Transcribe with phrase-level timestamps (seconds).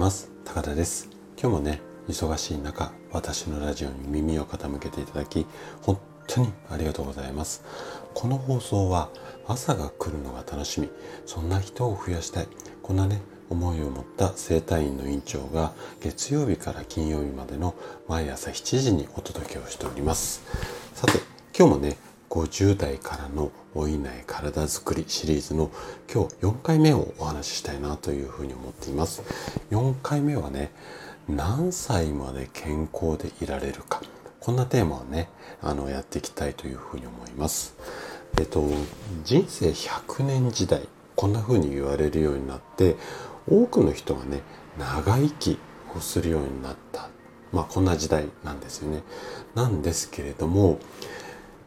[0.00, 0.30] ます。
[0.46, 1.10] 高田です。
[1.38, 5.46] 今日もね忙しい中私のラジオに耳を傾けていただき
[5.82, 7.62] 本当にありがとうございます。
[8.14, 9.10] この放送は
[9.46, 10.88] 朝が来るのが楽しみ。
[11.26, 12.48] そんな人を増やしたい。
[12.82, 17.74] こんなね思いを持った整体院の院長が月曜日から金曜日までの
[18.08, 20.42] 毎朝7時にお届けをしております。
[20.94, 21.18] さて
[21.54, 21.98] 今日もね
[22.30, 25.70] 50代からの老いない体づくりシリーズの
[26.12, 29.22] 今日4回目をお話ししたいなというふうに思っています。
[29.72, 30.70] 4回目はね
[31.28, 34.00] 何歳まで健康でいられるか。
[34.38, 35.28] こんなテーマをね
[35.60, 37.74] あのやっていきたいというふうに思います。
[38.38, 38.64] えっと
[39.24, 42.96] 人生100年時代こんな風に言われるようになって
[43.50, 44.42] 多くの人がね
[44.78, 45.58] 長生き
[45.96, 47.08] をするようになった。
[47.52, 49.02] まあこんな時代なんですよね。
[49.56, 50.78] なんですけれども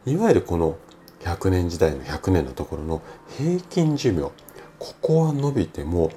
[0.06, 0.76] いわゆるこの
[1.20, 3.02] 100年時代の100年のところの
[3.38, 4.30] 平均寿命
[4.78, 6.10] ここは伸びても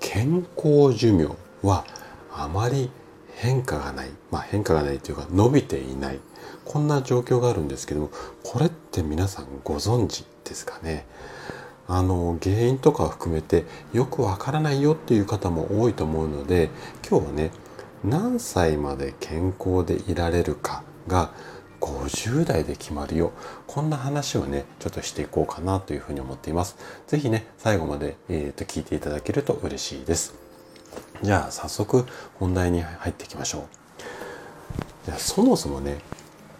[0.00, 1.84] 健康寿命は
[2.30, 2.90] あまり
[3.34, 6.20] 変化がない、まあ、変化がないというか伸びていない。
[6.64, 8.10] こんな状況があるんですけども
[8.42, 11.06] これって皆さんご存知ですかね？
[11.88, 16.70] あの原因とかを含めてよくわからないよっていう方も多いと思うので
[17.08, 17.50] 今日はね
[18.04, 21.30] 何歳まで健康でいられるかが
[21.80, 23.32] 50代で決まるよ。
[23.66, 26.76] こんな話をねちょっとしていこうかなというふうに思っています。
[27.06, 30.34] 是非ね最後まで、えーと、聞いていただけると嬉しいです。
[31.22, 32.04] じゃあ早速
[32.38, 33.62] 本題に入っていきましょう。
[35.06, 35.98] じゃそもそもね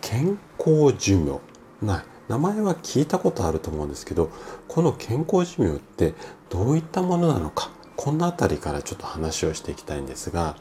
[0.01, 1.41] 健康寿命。
[1.83, 4.31] な名前は聞いたことあると思うんですけど
[4.67, 6.15] この健康寿命って
[6.49, 7.71] どういったものなのか。
[7.97, 10.55] こんな辺りからちょっと話をしていきたいんですが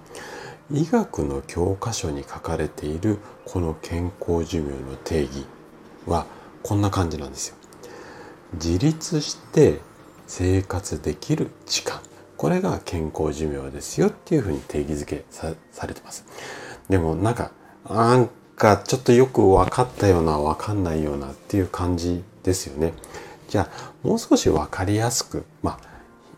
[0.72, 5.46] 医学の教科書に書かれているこの健康寿命の定義
[6.08, 6.26] は
[6.64, 7.56] こんな感じなんですよ。
[8.54, 9.80] 自立して
[10.28, 12.02] 生活できる時間
[12.38, 15.54] これが健康寿命ですよっていうふうに定義づけさ
[15.86, 16.26] れてます。
[16.90, 17.52] でもなんか
[17.88, 22.94] なんかちょっとよく分かったような分かんないようなっていう感じですよね。
[23.50, 25.80] じゃあもう少し分かりやすくまあ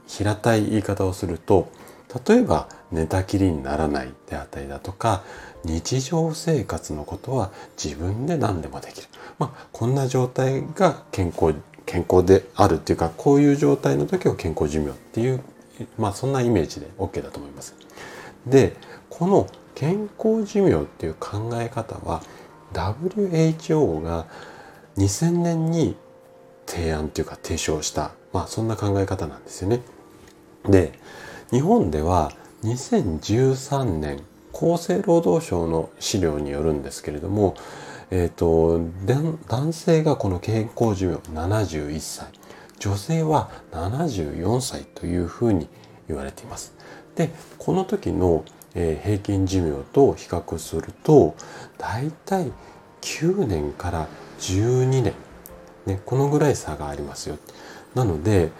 [0.05, 1.71] 平たい言い方をすると
[2.25, 5.23] 例えば寝たきりにならないであったりだとか
[5.63, 7.51] 日常生活のことは
[7.81, 9.07] 自分で何でもできる、
[9.39, 15.41] まあ、こんな状態が健康健康であるっていうかこういう状態の時を健康寿命っていう、
[15.97, 17.75] まあ、そんなイメージで OK だと思います。
[18.45, 18.75] で
[19.09, 22.21] この健康寿命っていう考え方は
[22.73, 24.25] WHO が
[24.97, 25.95] 2000年に
[26.65, 29.81] 提案っていうか提唱した、まあ、そんな考え方なんですよね。
[30.67, 30.93] で
[31.51, 34.19] 日本では2013年
[34.51, 37.55] 厚生労働省の資料によるんですけれども、
[38.11, 38.81] えーと、
[39.47, 42.27] 男性がこの健康寿命71歳
[42.79, 45.69] 女性は74歳というふうに
[46.07, 46.73] 言われています。
[47.15, 48.43] でこの時の、
[48.75, 51.35] えー、平均寿命と比較すると
[51.77, 52.51] 大体
[53.01, 54.07] 9年から
[54.39, 55.13] 12年、
[55.85, 57.37] ね、このぐらい差がありますよ。
[57.95, 58.51] なので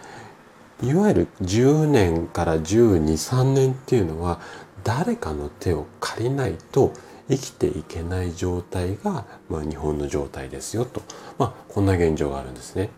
[0.84, 4.40] いわゆる10年から123年っていうのは
[4.84, 6.94] 誰かの手を借りないと
[7.30, 11.02] 生きていけない状態が、まあ、日本の状態ですよと、
[11.38, 12.90] まあ、こんな現状があるんですね。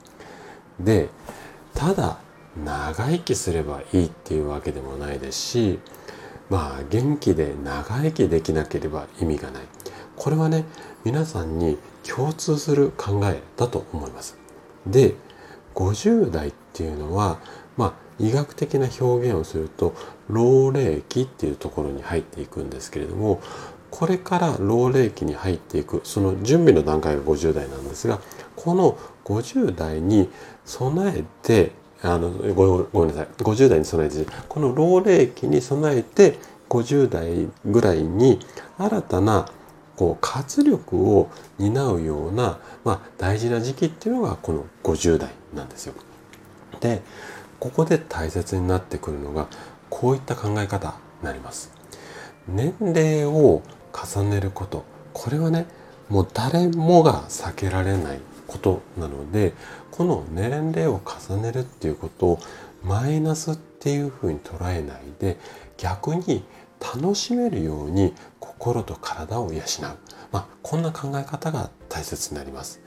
[0.80, 1.10] で
[1.74, 2.20] ただ
[2.64, 5.80] 長生きすればいいっていうわけでもないですし
[6.50, 9.64] まあ元気で長生きできなければ意味がない
[10.16, 10.66] これはね
[11.06, 14.38] 皆さんに共通する考えだと思います。
[14.86, 15.16] で
[15.76, 17.40] 50代っていうのは
[17.80, 19.96] まあ、医学的な表現をすると
[20.28, 23.42] 老齢期っていうところに入っていくんですけれども
[23.90, 28.20] これから老齢期に入っていくその準備の段階が50代なんですが
[28.58, 30.30] この50代に
[30.66, 36.38] 備えてあのごごめんなさい50代に備えてこの老齢期に備えて
[36.68, 38.40] 50代ぐらいに
[38.78, 39.50] 新たな
[39.96, 45.94] こう活力を担うような、まあ、大事な時期っていうのがこの50代なんですよ。
[46.80, 47.02] で
[47.60, 49.48] ここで大切になってくるのが
[49.90, 51.72] こういった考え方になります。
[52.48, 53.62] 年齢を
[53.94, 54.84] 重ねること。
[55.14, 55.68] これはね
[56.10, 59.54] もう誰もが避けられないことなので
[59.92, 62.40] この年齢を重ねるっていうことを
[62.84, 65.38] マイナスっていうふうに捉えないで
[65.78, 66.44] 逆に
[66.80, 69.62] 楽しめるように心と体を養う、
[70.32, 72.82] まあ、こんな考え方が大切になります。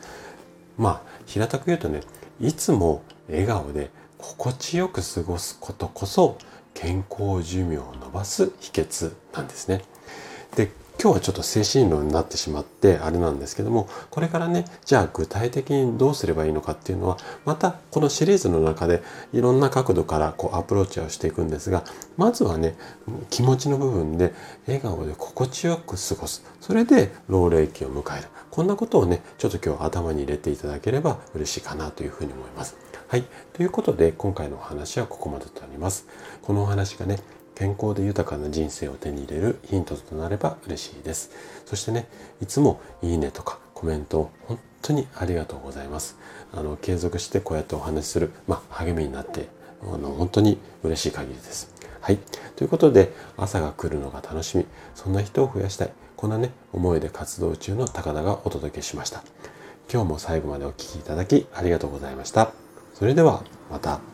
[0.79, 2.01] まあ平たく言うとね
[2.41, 3.91] いつも笑顔で
[4.23, 6.39] 心地よく過ごすことこそ
[6.75, 9.83] 健康寿命を伸ばす秘訣なんですね。
[10.57, 10.71] で
[11.03, 19.03] 今日はちょっと精神論になってしまってあれなんですけどもこれからねじゃあ具体的にどうすればいいのかっていうのはまたこのシリーズの中で
[19.33, 21.83] いろんな角度からこうアプローチをしていくんですが
[22.17, 22.77] まずはね
[23.31, 24.33] 気持ちの部分で
[24.67, 32.92] 笑顔で心地よく過ごすそれで老齢期を迎えるこんなことをねちょっと今日頭に入れていただければ嬉しいかなというふうに思います。
[33.13, 33.25] はい。
[33.53, 36.07] ということで今回のお話はここまでとなります。
[36.41, 37.19] このお話がね
[37.55, 41.31] 健康で豊かな人生を手に入れるヒントとなれば嬉しいです。
[41.67, 42.09] そしてね、
[42.41, 46.17] いつもいいねとかコメントを本当にありがとうございます。
[46.55, 49.51] あの、継続してこうやってお話しする、まあ、励みになって、
[49.83, 51.71] あの、本当に嬉しい限りです。
[52.01, 52.19] はい。
[52.57, 54.65] ということで、朝が来るのが楽しみ。
[54.95, 55.93] そんな人を増やしたい。
[56.17, 59.23] こんなね、思いで活動中の高田がお届けしました。
[59.93, 62.62] 今日も最後までお聴きいただきありがとうございました。
[63.03, 64.12] それでは、また。